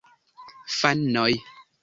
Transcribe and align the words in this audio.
Fanoj! 0.77 1.31